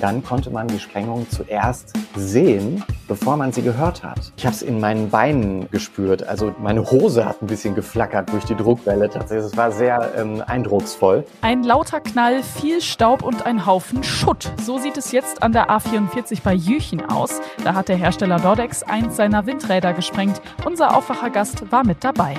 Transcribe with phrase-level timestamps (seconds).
[0.00, 4.32] dann konnte man die Sprengung zuerst sehen, bevor man sie gehört hat.
[4.36, 6.26] Ich habe es in meinen Beinen gespürt.
[6.26, 9.08] Also meine Hose hat ein bisschen geflackert durch die Druckwelle.
[9.08, 11.24] Tatsächlich, es war sehr ähm, eindrucksvoll.
[11.40, 14.52] Ein lauter Knall, viel Staub und ein Haufen Schutt.
[14.62, 17.40] So sieht es jetzt an der A44 bei Jüchen aus.
[17.64, 20.40] Da hat der Hersteller Dordex eins seiner Windräder gesprengt.
[20.64, 22.34] Unser Aufwachergast war mit dabei.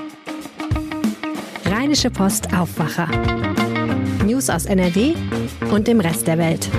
[1.66, 3.08] Rheinische Post Aufwacher.
[4.26, 5.14] News aus NRW
[5.72, 6.70] und dem Rest der Welt.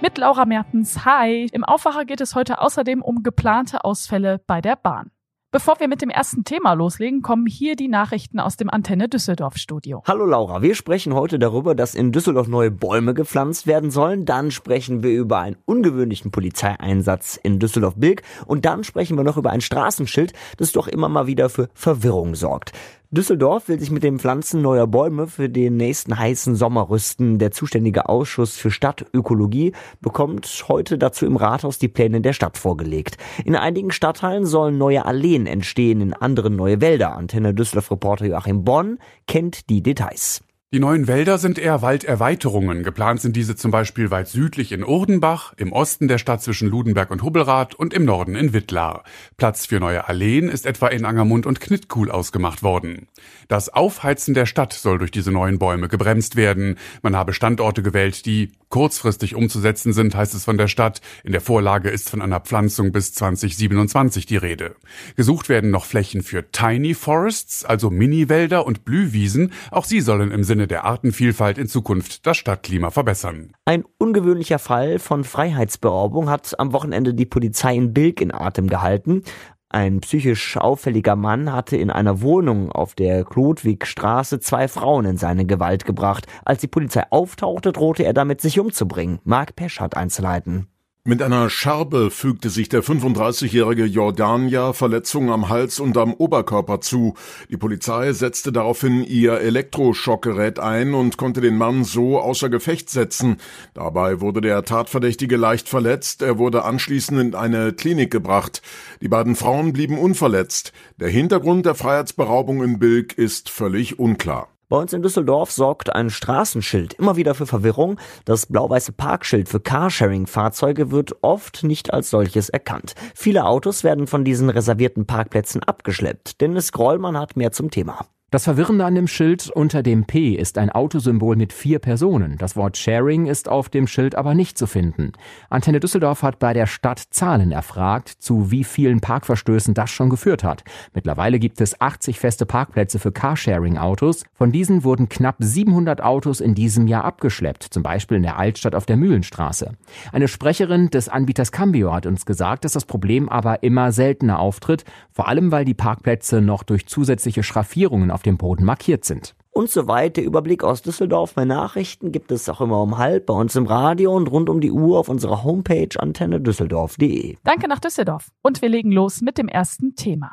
[0.00, 1.04] Mit Laura Mertens.
[1.04, 1.48] Hi.
[1.52, 5.10] Im Aufwacher geht es heute außerdem um geplante Ausfälle bei der Bahn.
[5.50, 9.56] Bevor wir mit dem ersten Thema loslegen, kommen hier die Nachrichten aus dem Antenne Düsseldorf
[9.56, 10.02] Studio.
[10.06, 14.26] Hallo Laura, wir sprechen heute darüber, dass in Düsseldorf neue Bäume gepflanzt werden sollen.
[14.26, 19.50] Dann sprechen wir über einen ungewöhnlichen Polizeieinsatz in Düsseldorf-Bilk und dann sprechen wir noch über
[19.50, 22.72] ein Straßenschild, das doch immer mal wieder für Verwirrung sorgt.
[23.10, 27.38] Düsseldorf will sich mit dem Pflanzen neuer Bäume für den nächsten heißen Sommer rüsten.
[27.38, 29.72] Der zuständige Ausschuss für Stadtökologie
[30.02, 33.16] bekommt heute dazu im Rathaus die Pläne der Stadt vorgelegt.
[33.46, 37.16] In einigen Stadtteilen sollen neue Alleen entstehen, in anderen neue Wälder.
[37.16, 40.42] Antenne Düsseldorf-Reporter Joachim Bonn kennt die Details.
[40.70, 42.82] Die neuen Wälder sind eher Walderweiterungen.
[42.82, 47.10] Geplant sind diese zum Beispiel weit südlich in Urdenbach, im Osten der Stadt zwischen Ludenberg
[47.10, 49.02] und Hubbelrath und im Norden in Wittlar.
[49.38, 53.08] Platz für neue Alleen ist etwa in Angermund und Knittkuhl ausgemacht worden.
[53.48, 56.76] Das Aufheizen der Stadt soll durch diese neuen Bäume gebremst werden.
[57.00, 61.00] Man habe Standorte gewählt, die kurzfristig umzusetzen sind, heißt es von der Stadt.
[61.24, 64.76] In der Vorlage ist von einer Pflanzung bis 2027 die Rede.
[65.16, 69.52] Gesucht werden noch Flächen für Tiny Forests, also Mini-Wälder und Blühwiesen.
[69.70, 73.52] Auch sie sollen im Sinne Sinne der Artenvielfalt in Zukunft das Stadtklima verbessern.
[73.64, 79.22] Ein ungewöhnlicher Fall von Freiheitsberaubung hat am Wochenende die Polizei in Bilk in Atem gehalten.
[79.68, 85.46] Ein psychisch auffälliger Mann hatte in einer Wohnung auf der Klodwigstraße zwei Frauen in seine
[85.46, 86.26] Gewalt gebracht.
[86.44, 89.20] Als die Polizei auftauchte, drohte er damit, sich umzubringen.
[89.22, 90.66] Mark Pesch hat Einzelheiten.
[91.08, 97.14] Mit einer Scherbe fügte sich der 35-jährige Jordania Verletzungen am Hals und am Oberkörper zu.
[97.48, 103.38] Die Polizei setzte daraufhin ihr Elektroschockgerät ein und konnte den Mann so außer Gefecht setzen.
[103.72, 106.20] Dabei wurde der Tatverdächtige leicht verletzt.
[106.20, 108.60] Er wurde anschließend in eine Klinik gebracht.
[109.00, 110.74] Die beiden Frauen blieben unverletzt.
[110.98, 114.48] Der Hintergrund der Freiheitsberaubung in Bilk ist völlig unklar.
[114.68, 117.98] Bei uns in Düsseldorf sorgt ein Straßenschild immer wieder für Verwirrung.
[118.26, 122.94] Das blau-weiße Parkschild für Carsharing-Fahrzeuge wird oft nicht als solches erkannt.
[123.14, 126.42] Viele Autos werden von diesen reservierten Parkplätzen abgeschleppt.
[126.42, 128.06] Dennis Grollmann hat mehr zum Thema.
[128.30, 132.36] Das Verwirrende an dem Schild unter dem P ist ein Autosymbol mit vier Personen.
[132.36, 135.12] Das Wort Sharing ist auf dem Schild aber nicht zu finden.
[135.48, 140.44] Antenne Düsseldorf hat bei der Stadt Zahlen erfragt, zu wie vielen Parkverstößen das schon geführt
[140.44, 140.62] hat.
[140.92, 144.24] Mittlerweile gibt es 80 feste Parkplätze für Carsharing-Autos.
[144.34, 148.74] Von diesen wurden knapp 700 Autos in diesem Jahr abgeschleppt, zum Beispiel in der Altstadt
[148.74, 149.72] auf der Mühlenstraße.
[150.12, 154.84] Eine Sprecherin des Anbieters Cambio hat uns gesagt, dass das Problem aber immer seltener auftritt,
[155.12, 159.36] vor allem weil die Parkplätze noch durch zusätzliche Schraffierungen auf dem Boden markiert sind.
[159.50, 161.36] Und soweit der Überblick aus Düsseldorf.
[161.36, 164.60] Mehr Nachrichten gibt es auch immer um halb bei uns im Radio und rund um
[164.60, 167.36] die Uhr auf unserer Homepage antennedüsseldorf.de.
[167.44, 168.30] Danke nach Düsseldorf.
[168.42, 170.32] Und wir legen los mit dem ersten Thema.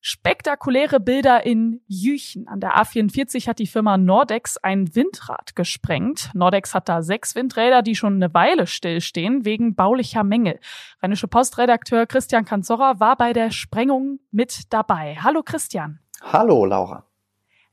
[0.00, 2.46] Spektakuläre Bilder in Jüchen.
[2.46, 6.30] An der A44 hat die Firma Nordex ein Windrad gesprengt.
[6.34, 10.60] Nordex hat da sechs Windräder, die schon eine Weile stillstehen, wegen baulicher Mängel.
[11.02, 15.16] Rheinische Postredakteur Christian Kanzorra war bei der Sprengung mit dabei.
[15.20, 16.00] Hallo Christian.
[16.20, 17.06] Hallo Laura.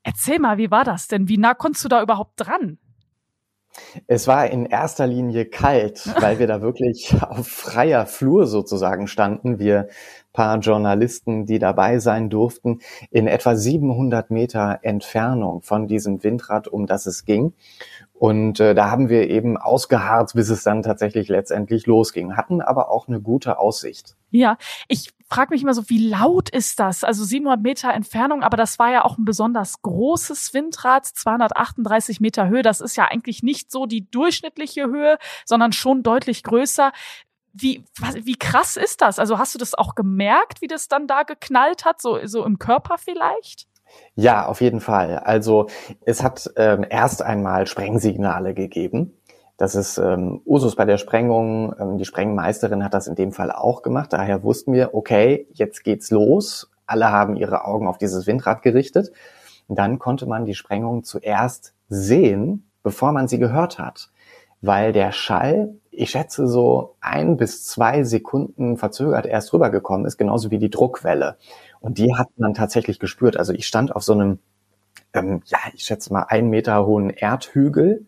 [0.03, 1.28] Erzähl mal, wie war das denn?
[1.28, 2.79] Wie nah konntest du da überhaupt dran?
[4.07, 9.59] Es war in erster Linie kalt, weil wir da wirklich auf freier Flur sozusagen standen.
[9.59, 9.88] Wir
[10.34, 16.88] paar Journalisten, die dabei sein durften, in etwa 700 Meter Entfernung von diesem Windrad, um
[16.88, 17.53] das es ging.
[18.14, 22.91] Und äh, da haben wir eben ausgeharrt, bis es dann tatsächlich letztendlich losging, hatten aber
[22.91, 24.16] auch eine gute Aussicht.
[24.30, 27.03] Ja, ich frage mich immer so, wie laut ist das?
[27.03, 32.47] Also 700 Meter Entfernung, aber das war ja auch ein besonders großes Windrad, 238 Meter
[32.47, 32.62] Höhe.
[32.62, 36.91] Das ist ja eigentlich nicht so die durchschnittliche Höhe, sondern schon deutlich größer.
[37.53, 39.20] Wie, was, wie krass ist das?
[39.20, 42.59] Also hast du das auch gemerkt, wie das dann da geknallt hat, so, so im
[42.59, 43.68] Körper vielleicht?
[44.16, 45.20] Ja, auf jeden Fall.
[45.20, 45.68] Also
[46.06, 49.18] es hat ähm, erst einmal Sprengsignale gegeben.
[49.58, 51.76] Das ist ähm, Usus bei der Sprengung.
[51.80, 54.14] Ähm, die Sprengmeisterin hat das in dem Fall auch gemacht.
[54.14, 56.72] Daher wussten wir, okay, jetzt geht's los.
[56.86, 59.12] Alle haben ihre Augen auf dieses Windrad gerichtet.
[59.68, 64.09] Dann konnte man die Sprengung zuerst sehen, bevor man sie gehört hat.
[64.61, 70.52] Weil der Schall, ich schätze so ein bis zwei Sekunden verzögert erst rübergekommen ist, genauso
[70.52, 71.37] wie die Druckwelle.
[71.79, 73.37] Und die hat man tatsächlich gespürt.
[73.37, 74.40] Also ich stand auf so einem,
[75.13, 78.05] ähm, ja, ich schätze mal einen Meter hohen Erdhügel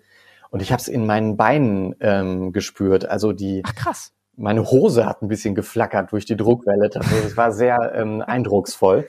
[0.52, 3.06] Und ich habe es in meinen Beinen ähm, gespürt.
[3.06, 3.64] Also die.
[3.66, 4.14] Ach krass.
[4.36, 6.90] Meine Hose hat ein bisschen geflackert durch die Druckwelle.
[7.26, 9.08] Es war sehr ähm, eindrucksvoll.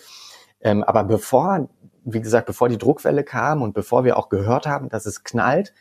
[0.63, 1.69] Ähm, aber bevor,
[2.05, 5.75] wie gesagt, bevor die Druckwelle kam und bevor wir auch gehört haben, dass es knallt,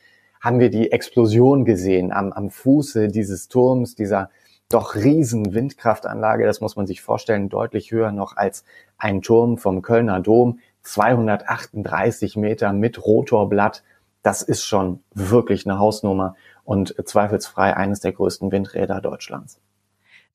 [0.44, 4.30] haben wir die Explosion gesehen am, am Fuße dieses Turms, dieser
[4.70, 6.46] doch riesen Windkraftanlage.
[6.46, 8.66] Das muss man sich vorstellen, deutlich höher noch als
[8.98, 10.60] ein Turm vom Kölner Dom.
[10.82, 13.84] 238 Meter mit Rotorblatt.
[14.22, 16.36] Das ist schon wirklich eine Hausnummer
[16.66, 19.62] und zweifelsfrei eines der größten Windräder Deutschlands.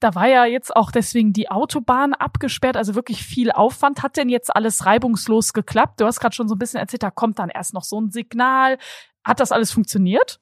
[0.00, 4.02] Da war ja jetzt auch deswegen die Autobahn abgesperrt, also wirklich viel Aufwand.
[4.02, 6.00] Hat denn jetzt alles reibungslos geklappt?
[6.00, 8.10] Du hast gerade schon so ein bisschen erzählt, da kommt dann erst noch so ein
[8.10, 8.78] Signal.
[9.24, 10.40] Hat das alles funktioniert?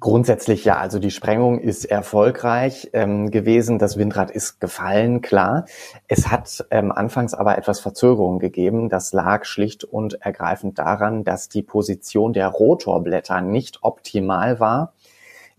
[0.00, 3.78] Grundsätzlich ja, also die Sprengung ist erfolgreich ähm, gewesen.
[3.78, 5.66] Das Windrad ist gefallen, klar.
[6.08, 8.88] Es hat ähm, anfangs aber etwas Verzögerung gegeben.
[8.88, 14.94] Das lag schlicht und ergreifend daran, dass die Position der Rotorblätter nicht optimal war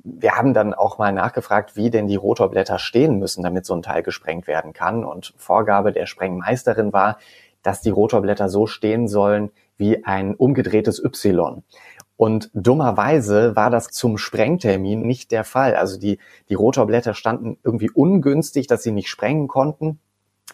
[0.05, 3.81] wir haben dann auch mal nachgefragt, wie denn die Rotorblätter stehen müssen, damit so ein
[3.81, 5.03] Teil gesprengt werden kann.
[5.03, 7.17] Und Vorgabe der Sprengmeisterin war,
[7.63, 11.63] dass die Rotorblätter so stehen sollen wie ein umgedrehtes Y.
[12.17, 15.75] Und dummerweise war das zum Sprengtermin nicht der Fall.
[15.75, 16.19] Also die,
[16.49, 19.99] die Rotorblätter standen irgendwie ungünstig, dass sie nicht sprengen konnten,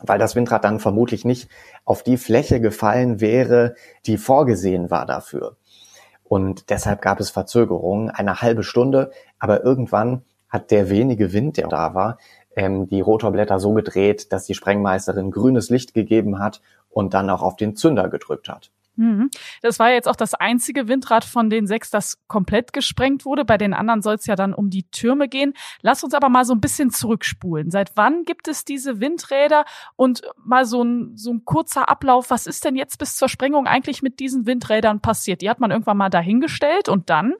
[0.01, 1.49] weil das Windrad dann vermutlich nicht
[1.85, 3.75] auf die Fläche gefallen wäre,
[4.05, 5.57] die vorgesehen war dafür.
[6.31, 9.11] Und deshalb gab es Verzögerungen, eine halbe Stunde.
[9.41, 12.19] Aber irgendwann hat der wenige Wind, der da war,
[12.55, 17.41] ähm, die Rotorblätter so gedreht, dass die Sprengmeisterin grünes Licht gegeben hat und dann auch
[17.41, 18.69] auf den Zünder gedrückt hat.
[18.97, 19.31] Mhm.
[19.63, 23.43] Das war jetzt auch das einzige Windrad von den sechs, das komplett gesprengt wurde.
[23.43, 25.53] Bei den anderen soll es ja dann um die Türme gehen.
[25.81, 27.71] Lass uns aber mal so ein bisschen zurückspulen.
[27.71, 29.65] Seit wann gibt es diese Windräder?
[29.95, 32.29] Und mal so ein, so ein kurzer Ablauf.
[32.29, 35.41] Was ist denn jetzt bis zur Sprengung eigentlich mit diesen Windrädern passiert?
[35.41, 37.33] Die hat man irgendwann mal dahingestellt und dann?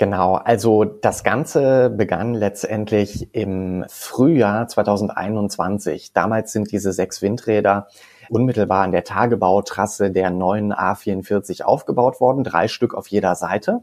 [0.00, 6.14] Genau, also das Ganze begann letztendlich im Frühjahr 2021.
[6.14, 7.86] Damals sind diese sechs Windräder
[8.30, 13.80] unmittelbar an der Tagebautrasse der neuen A44 aufgebaut worden, drei Stück auf jeder Seite.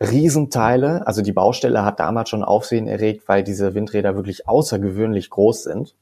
[0.00, 5.62] Riesenteile, also die Baustelle hat damals schon Aufsehen erregt, weil diese Windräder wirklich außergewöhnlich groß
[5.62, 5.94] sind.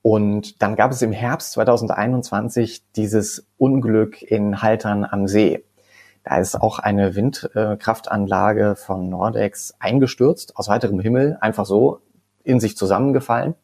[0.00, 5.64] Und dann gab es im Herbst 2021 dieses Unglück in Haltern am See.
[6.24, 12.00] Da ist auch eine Windkraftanlage von Nordex eingestürzt, aus heiterem Himmel, einfach so
[12.42, 13.54] in sich zusammengefallen.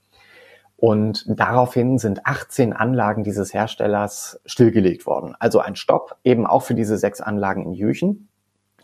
[0.77, 5.35] Und daraufhin sind 18 Anlagen dieses Herstellers stillgelegt worden.
[5.39, 8.29] Also ein Stopp, eben auch für diese sechs Anlagen in Jüchen.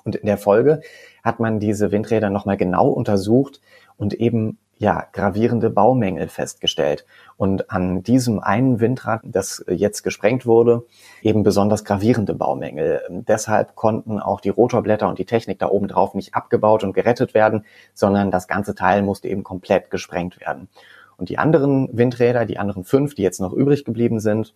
[0.05, 0.81] Und in der Folge
[1.25, 3.61] hat man diese Windräder nochmal genau untersucht
[3.96, 7.06] und eben ja, gravierende Baumängel festgestellt.
[7.37, 10.84] Und an diesem einen Windrad, das jetzt gesprengt wurde,
[11.23, 13.00] eben besonders gravierende Baumängel.
[13.08, 17.32] Deshalb konnten auch die Rotorblätter und die Technik da oben drauf nicht abgebaut und gerettet
[17.32, 17.64] werden,
[17.94, 20.69] sondern das ganze Teil musste eben komplett gesprengt werden.
[21.17, 24.55] Und die anderen Windräder, die anderen fünf, die jetzt noch übrig geblieben sind,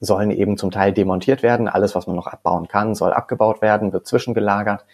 [0.00, 1.68] sollen eben zum Teil demontiert werden.
[1.68, 4.84] Alles, was man noch abbauen kann, soll abgebaut werden, wird zwischengelagert.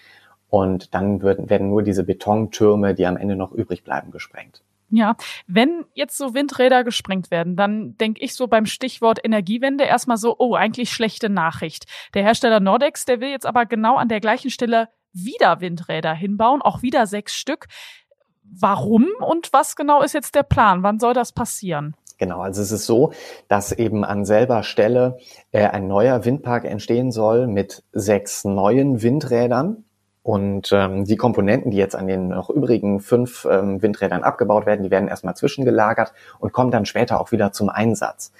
[0.52, 4.60] Und dann werden, werden nur diese Betontürme, die am Ende noch übrig bleiben, gesprengt.
[4.90, 5.16] Ja,
[5.46, 10.36] wenn jetzt so Windräder gesprengt werden, dann denke ich so beim Stichwort Energiewende erstmal so,
[10.38, 11.86] oh, eigentlich schlechte Nachricht.
[12.12, 16.60] Der Hersteller Nordex, der will jetzt aber genau an der gleichen Stelle wieder Windräder hinbauen,
[16.60, 17.68] auch wieder sechs Stück
[18.44, 20.82] warum und was genau ist jetzt der Plan?
[20.82, 21.96] Wann soll das passieren?
[22.18, 23.12] Genau, also es ist so,
[23.48, 25.16] dass eben an selber Stelle
[25.50, 29.84] äh, ein neuer Windpark entstehen soll mit sechs neuen Windrädern.
[30.22, 34.84] Und ähm, die Komponenten, die jetzt an den noch übrigen fünf ähm, Windrädern abgebaut werden,
[34.84, 38.32] die werden erstmal zwischengelagert und kommen dann später auch wieder zum Einsatz.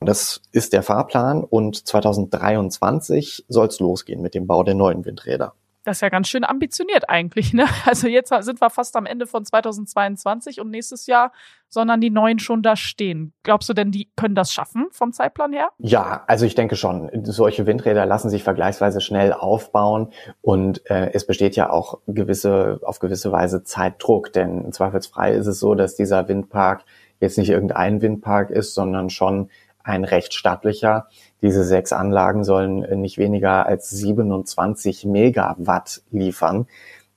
[0.00, 5.54] Das ist der Fahrplan und 2023 soll es losgehen mit dem Bau der neuen Windräder.
[5.84, 7.66] Das ist ja ganz schön ambitioniert eigentlich, ne?
[7.86, 11.32] Also jetzt sind wir fast am Ende von 2022 und nächstes Jahr
[11.68, 13.32] sondern die neuen schon da stehen.
[13.42, 15.68] Glaubst du denn, die können das schaffen vom Zeitplan her?
[15.78, 17.10] Ja, also ich denke schon.
[17.24, 22.98] Solche Windräder lassen sich vergleichsweise schnell aufbauen und äh, es besteht ja auch gewisse, auf
[22.98, 26.84] gewisse Weise Zeitdruck, denn zweifelsfrei ist es so, dass dieser Windpark
[27.20, 29.50] jetzt nicht irgendein Windpark ist, sondern schon
[29.82, 31.08] ein recht stattlicher.
[31.42, 36.66] Diese sechs Anlagen sollen nicht weniger als 27 Megawatt liefern.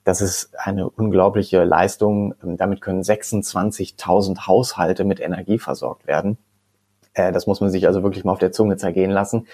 [0.03, 2.33] Das ist eine unglaubliche Leistung.
[2.41, 6.37] Damit können 26.000 Haushalte mit Energie versorgt werden.
[7.13, 9.47] Äh, das muss man sich also wirklich mal auf der Zunge zergehen lassen.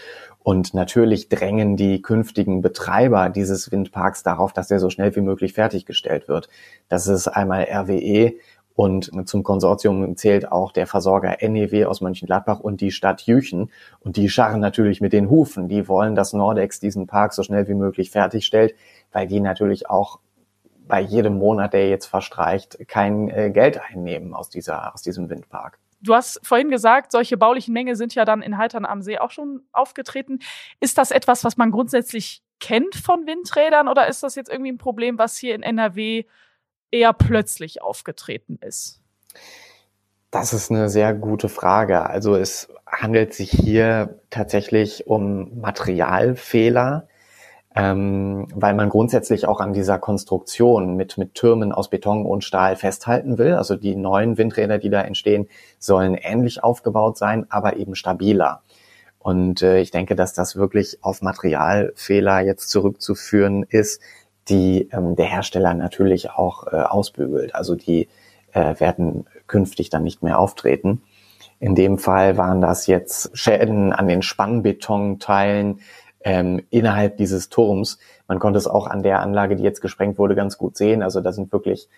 [0.43, 5.53] Und natürlich drängen die künftigen Betreiber dieses Windparks darauf, dass er so schnell wie möglich
[5.53, 6.47] fertiggestellt wird.
[6.87, 8.35] Das ist einmal RWE
[8.77, 13.71] Und zum Konsortium zählt auch der Versorger NEW aus Mönchengladbach und die Stadt Jüchen.
[14.01, 15.67] Und die scharren natürlich mit den Hufen.
[15.67, 18.75] Die wollen, dass Nordex diesen Park so schnell wie möglich fertigstellt,
[19.11, 20.19] weil die natürlich auch
[20.87, 25.79] bei jedem Monat, der jetzt verstreicht, kein äh, Geld einnehmen aus dieser, aus diesem Windpark.
[26.01, 29.31] Du hast vorhin gesagt, solche baulichen Mängel sind ja dann in Heitern am See auch
[29.31, 30.37] schon aufgetreten.
[30.79, 34.77] Ist das etwas, was man grundsätzlich kennt von Windrädern oder ist das jetzt irgendwie ein
[34.77, 36.25] Problem, was hier in NRW
[36.91, 39.01] eher plötzlich aufgetreten ist?
[40.31, 42.09] Das ist eine sehr gute Frage.
[42.09, 47.07] Also es handelt sich hier tatsächlich um Materialfehler,
[47.75, 52.75] ähm, weil man grundsätzlich auch an dieser Konstruktion mit, mit Türmen aus Beton und Stahl
[52.75, 53.53] festhalten will.
[53.53, 55.47] Also die neuen Windräder, die da entstehen,
[55.79, 58.63] sollen ähnlich aufgebaut sein, aber eben stabiler.
[59.19, 64.01] Und äh, ich denke, dass das wirklich auf Materialfehler jetzt zurückzuführen ist,
[64.49, 67.55] die ähm, der Hersteller natürlich auch äh, ausbügelt.
[67.55, 68.07] Also die
[68.53, 71.01] äh, werden künftig dann nicht mehr auftreten.
[71.59, 75.79] In dem Fall waren das jetzt Schäden an den Spannbetonteilen
[76.21, 77.99] ähm, innerhalb dieses Turms.
[78.27, 81.01] Man konnte es auch an der Anlage, die jetzt gesprengt wurde, ganz gut sehen.
[81.01, 81.89] Also da sind wirklich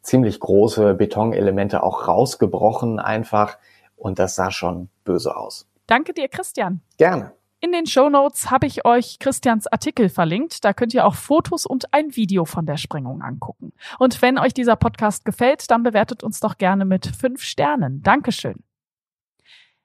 [0.00, 3.58] ziemlich große Betonelemente auch rausgebrochen einfach
[3.96, 5.68] und das sah schon böse aus.
[5.86, 6.80] Danke dir, Christian.
[6.96, 7.32] Gerne.
[7.64, 10.64] In den Show Notes habe ich euch Christians Artikel verlinkt.
[10.64, 13.72] Da könnt ihr auch Fotos und ein Video von der Sprengung angucken.
[14.00, 18.02] Und wenn euch dieser Podcast gefällt, dann bewertet uns doch gerne mit fünf Sternen.
[18.02, 18.64] Dankeschön.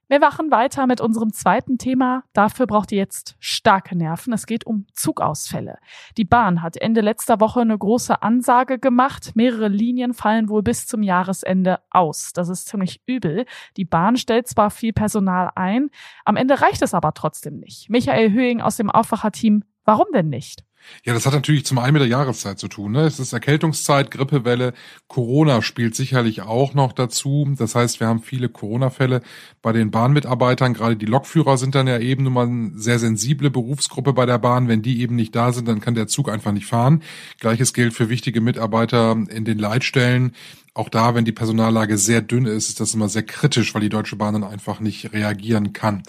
[0.09, 2.23] Wir wachen weiter mit unserem zweiten Thema.
[2.31, 4.31] Dafür braucht ihr jetzt starke Nerven.
[4.31, 5.79] Es geht um Zugausfälle.
[6.15, 9.31] Die Bahn hat Ende letzter Woche eine große Ansage gemacht.
[9.35, 12.31] Mehrere Linien fallen wohl bis zum Jahresende aus.
[12.31, 13.45] Das ist ziemlich übel.
[13.75, 15.89] Die Bahn stellt zwar viel Personal ein,
[16.23, 17.89] am Ende reicht es aber trotzdem nicht.
[17.89, 20.66] Michael Höhing aus dem Aufwacherteam, warum denn nicht?
[21.03, 22.93] Ja, das hat natürlich zum einen mit der Jahreszeit zu tun.
[22.93, 23.01] Ne?
[23.01, 24.73] Es ist Erkältungszeit, Grippewelle,
[25.07, 27.47] Corona spielt sicherlich auch noch dazu.
[27.57, 29.21] Das heißt, wir haben viele Corona-Fälle
[29.61, 30.73] bei den Bahnmitarbeitern.
[30.73, 34.39] Gerade die Lokführer sind dann ja eben nun mal eine sehr sensible Berufsgruppe bei der
[34.39, 34.67] Bahn.
[34.67, 37.03] Wenn die eben nicht da sind, dann kann der Zug einfach nicht fahren.
[37.39, 40.33] Gleiches gilt für wichtige Mitarbeiter in den Leitstellen
[40.77, 43.89] auch da, wenn die Personallage sehr dünn ist, ist das immer sehr kritisch, weil die
[43.89, 46.03] Deutsche Bahn dann einfach nicht reagieren kann.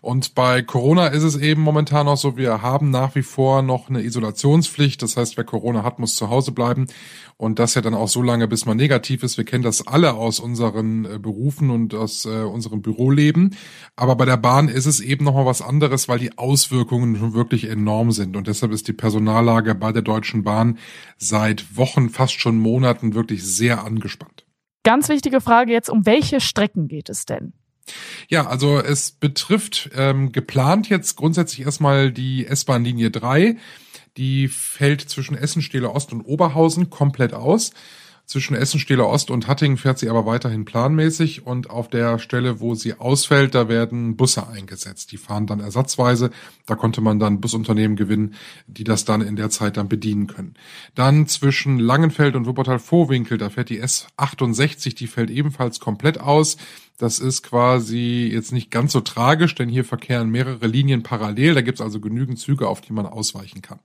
[0.00, 3.88] Und bei Corona ist es eben momentan auch so, wir haben nach wie vor noch
[3.88, 5.02] eine Isolationspflicht.
[5.02, 6.86] Das heißt, wer Corona hat, muss zu Hause bleiben.
[7.36, 9.36] Und das ja dann auch so lange, bis man negativ ist.
[9.36, 13.56] Wir kennen das alle aus unseren äh, Berufen und aus äh, unserem Büroleben.
[13.96, 17.64] Aber bei der Bahn ist es eben nochmal was anderes, weil die Auswirkungen schon wirklich
[17.64, 18.36] enorm sind.
[18.36, 20.78] Und deshalb ist die Personallage bei der Deutschen Bahn
[21.18, 24.11] seit Wochen, fast schon Monaten wirklich sehr angespannt.
[24.84, 27.52] Ganz wichtige Frage jetzt, um welche Strecken geht es denn?
[28.28, 33.56] Ja, also es betrifft ähm, geplant jetzt grundsätzlich erstmal die S-Bahn-Linie 3.
[34.16, 37.72] Die fällt zwischen Essenstele Ost und Oberhausen komplett aus.
[38.24, 42.74] Zwischen Essenstele Ost und Hattingen fährt sie aber weiterhin planmäßig und auf der Stelle, wo
[42.74, 45.12] sie ausfällt, da werden Busse eingesetzt.
[45.12, 46.30] Die fahren dann ersatzweise.
[46.64, 48.34] Da konnte man dann Busunternehmen gewinnen,
[48.66, 50.54] die das dann in der Zeit dann bedienen können.
[50.94, 56.56] Dann zwischen Langenfeld und Wuppertal-Vorwinkel, da fährt die S68, die fällt ebenfalls komplett aus.
[56.98, 61.54] Das ist quasi jetzt nicht ganz so tragisch, denn hier verkehren mehrere Linien parallel.
[61.54, 63.80] Da gibt es also genügend Züge, auf die man ausweichen kann.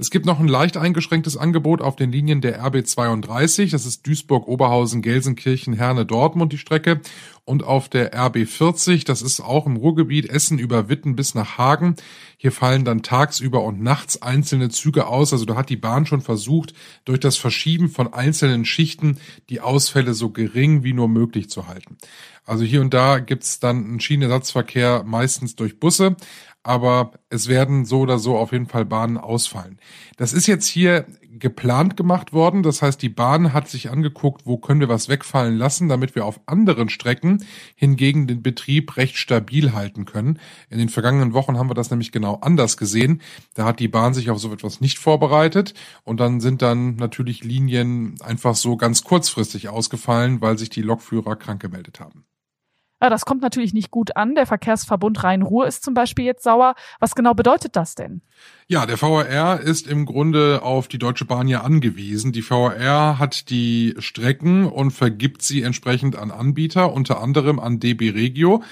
[0.00, 3.72] Es gibt noch ein leicht eingeschränktes Angebot auf den Linien der RB32.
[3.72, 7.00] Das ist Duisburg, Oberhausen, Gelsenkirchen, Herne, Dortmund die Strecke.
[7.48, 11.96] Und auf der RB40, das ist auch im Ruhrgebiet Essen über Witten bis nach Hagen.
[12.36, 15.32] Hier fallen dann tagsüber und nachts einzelne Züge aus.
[15.32, 16.74] Also da hat die Bahn schon versucht,
[17.06, 19.16] durch das Verschieben von einzelnen Schichten
[19.48, 21.96] die Ausfälle so gering wie nur möglich zu halten.
[22.44, 26.16] Also hier und da gibt's dann einen Schienenersatzverkehr meistens durch Busse
[26.68, 29.78] aber es werden so oder so auf jeden Fall Bahnen ausfallen.
[30.18, 31.06] Das ist jetzt hier
[31.38, 32.62] geplant gemacht worden.
[32.62, 36.24] Das heißt, die Bahn hat sich angeguckt, wo können wir was wegfallen lassen, damit wir
[36.24, 40.38] auf anderen Strecken hingegen den Betrieb recht stabil halten können.
[40.70, 43.22] In den vergangenen Wochen haben wir das nämlich genau anders gesehen.
[43.54, 47.44] Da hat die Bahn sich auf so etwas nicht vorbereitet und dann sind dann natürlich
[47.44, 52.27] Linien einfach so ganz kurzfristig ausgefallen, weil sich die Lokführer krank gemeldet haben.
[53.00, 54.34] Ja, das kommt natürlich nicht gut an.
[54.34, 56.74] Der Verkehrsverbund Rhein-Ruhr ist zum Beispiel jetzt sauer.
[56.98, 58.22] Was genau bedeutet das denn?
[58.66, 62.32] Ja, der VRR ist im Grunde auf die Deutsche Bahn ja angewiesen.
[62.32, 68.10] Die VRR hat die Strecken und vergibt sie entsprechend an Anbieter, unter anderem an DB
[68.10, 68.64] Regio.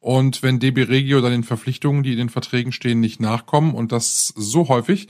[0.00, 3.92] Und wenn DB Regio dann den Verpflichtungen, die in den Verträgen stehen, nicht nachkommen und
[3.92, 5.08] das so häufig,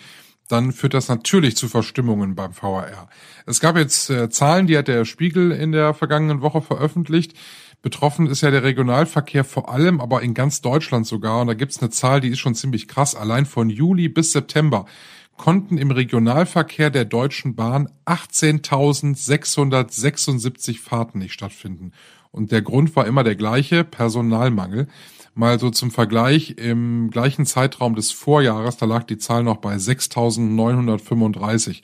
[0.49, 3.09] dann führt das natürlich zu Verstimmungen beim VRR.
[3.47, 7.33] Es gab jetzt äh, Zahlen, die hat der Spiegel in der vergangenen Woche veröffentlicht.
[7.83, 11.41] Betroffen ist ja der Regionalverkehr vor allem, aber in ganz Deutschland sogar.
[11.41, 13.17] Und da gibt's eine Zahl, die ist schon ziemlich krass.
[13.17, 14.87] Allein von Juli bis September
[15.37, 21.91] konnten im Regionalverkehr der Deutschen Bahn 18.676 Fahrten nicht stattfinden.
[22.33, 24.89] Und der Grund war immer der gleiche, Personalmangel.
[25.35, 29.77] Mal so zum Vergleich, im gleichen Zeitraum des Vorjahres, da lag die Zahl noch bei
[29.77, 31.81] 6.935.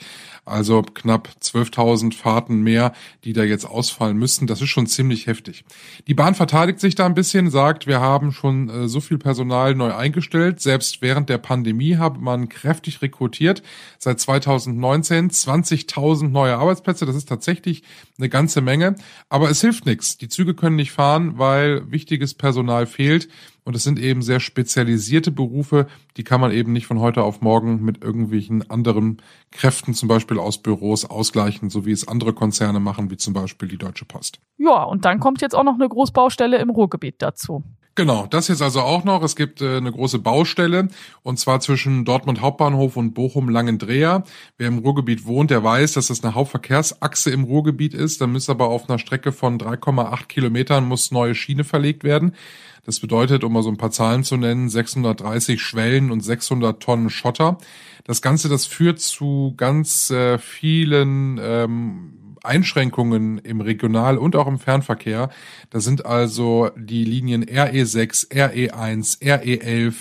[0.49, 2.93] Also knapp 12.000 Fahrten mehr,
[3.25, 4.47] die da jetzt ausfallen müssten.
[4.47, 5.65] Das ist schon ziemlich heftig.
[6.07, 9.75] Die Bahn verteidigt sich da ein bisschen, sagt, wir haben schon äh, so viel Personal
[9.75, 10.61] neu eingestellt.
[10.61, 13.63] Selbst während der Pandemie hat man kräftig rekrutiert.
[13.99, 17.05] Seit 2019 20.000 neue Arbeitsplätze.
[17.05, 17.83] Das ist tatsächlich
[18.19, 18.95] eine ganze Menge.
[19.29, 20.17] Aber es hilft nichts.
[20.17, 23.29] Die Züge können nicht fahren, weil wichtiges Personal fehlt.
[23.65, 27.41] Und es sind eben sehr spezialisierte Berufe, die kann man eben nicht von heute auf
[27.41, 32.79] morgen mit irgendwelchen anderen Kräften, zum Beispiel aus Büros, ausgleichen, so wie es andere Konzerne
[32.79, 34.39] machen, wie zum Beispiel die Deutsche Post.
[34.59, 37.65] Ja, und dann kommt jetzt auch noch eine Großbaustelle im Ruhrgebiet dazu.
[37.99, 39.25] Genau, das jetzt also auch noch.
[39.25, 40.87] Es gibt äh, eine große Baustelle
[41.25, 44.23] und zwar zwischen Dortmund Hauptbahnhof und Bochum Langendreher.
[44.57, 48.21] Wer im Ruhrgebiet wohnt, der weiß, dass das eine Hauptverkehrsachse im Ruhrgebiet ist.
[48.21, 52.37] Da muss aber auf einer Strecke von 3,8 Kilometern muss neue Schiene verlegt werden.
[52.85, 57.11] Das bedeutet, um mal so ein paar Zahlen zu nennen, 630 Schwellen und 600 Tonnen
[57.11, 57.59] Schotter.
[58.05, 64.59] Das Ganze, das führt zu ganz äh, vielen ähm, Einschränkungen im Regional- und auch im
[64.59, 65.31] Fernverkehr.
[65.71, 69.95] Da sind also die Linien RE6, RE1, RE11,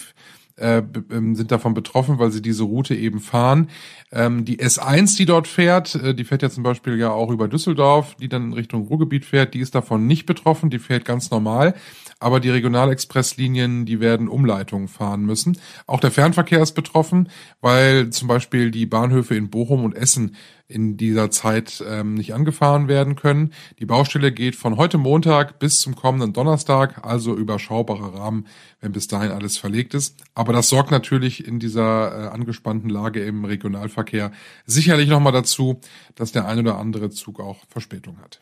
[0.57, 3.69] äh, ähm, sind davon betroffen, weil sie diese Route eben fahren.
[4.11, 7.47] Ähm, die S1, die dort fährt, äh, die fährt ja zum Beispiel ja auch über
[7.47, 11.29] Düsseldorf, die dann in Richtung Ruhrgebiet fährt, die ist davon nicht betroffen, die fährt ganz
[11.29, 11.75] normal.
[12.19, 15.59] Aber die Regionalexpresslinien, die werden Umleitungen fahren müssen.
[15.85, 17.29] Auch der Fernverkehr ist betroffen,
[17.61, 20.35] weil zum Beispiel die Bahnhöfe in Bochum und Essen
[20.67, 23.53] in dieser Zeit ähm, nicht angefahren werden können.
[23.79, 28.47] Die Baustelle geht von heute Montag bis zum kommenden Donnerstag, also überschaubarer Rahmen,
[28.81, 30.17] wenn bis dahin alles verlegt ist.
[30.35, 34.31] Aber das sorgt natürlich in dieser äh, angespannten Lage im Regionalverkehr
[34.65, 35.79] sicherlich nochmal dazu,
[36.15, 38.41] dass der ein oder andere Zug auch Verspätung hat.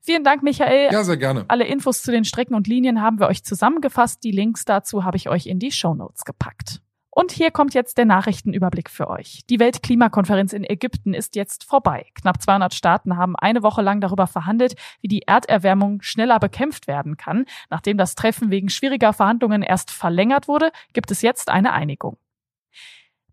[0.00, 0.92] Vielen Dank, Michael.
[0.92, 1.46] Ja, sehr gerne.
[1.48, 4.22] Alle Infos zu den Strecken und Linien haben wir euch zusammengefasst.
[4.22, 6.82] Die Links dazu habe ich euch in die Show Notes gepackt.
[7.14, 9.44] Und hier kommt jetzt der Nachrichtenüberblick für euch.
[9.48, 12.06] Die Weltklimakonferenz in Ägypten ist jetzt vorbei.
[12.16, 17.16] Knapp 200 Staaten haben eine Woche lang darüber verhandelt, wie die Erderwärmung schneller bekämpft werden
[17.16, 17.44] kann.
[17.70, 22.16] Nachdem das Treffen wegen schwieriger Verhandlungen erst verlängert wurde, gibt es jetzt eine Einigung.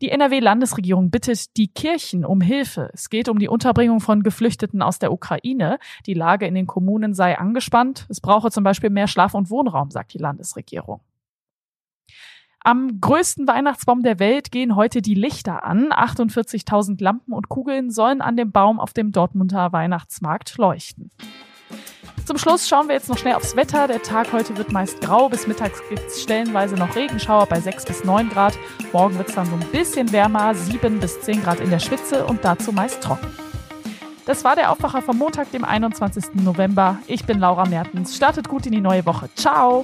[0.01, 2.91] Die NRW-Landesregierung bittet die Kirchen um Hilfe.
[2.93, 5.79] Es geht um die Unterbringung von Geflüchteten aus der Ukraine.
[6.05, 8.05] Die Lage in den Kommunen sei angespannt.
[8.09, 11.01] Es brauche zum Beispiel mehr Schlaf- und Wohnraum, sagt die Landesregierung.
[12.63, 15.91] Am größten Weihnachtsbaum der Welt gehen heute die Lichter an.
[15.91, 21.09] 48.000 Lampen und Kugeln sollen an dem Baum auf dem Dortmunder Weihnachtsmarkt leuchten.
[22.23, 23.87] Zum Schluss schauen wir jetzt noch schnell aufs Wetter.
[23.87, 25.27] Der Tag heute wird meist grau.
[25.27, 28.53] Bis mittags gibt es stellenweise noch Regenschauer bei 6 bis 9 Grad.
[28.93, 32.27] Morgen wird es dann so ein bisschen wärmer, 7 bis 10 Grad in der Spitze
[32.27, 33.27] und dazu meist trocken.
[34.27, 36.35] Das war der Aufwacher vom Montag, dem 21.
[36.35, 36.99] November.
[37.07, 38.15] Ich bin Laura Mertens.
[38.15, 39.29] Startet gut in die neue Woche.
[39.33, 39.83] Ciao!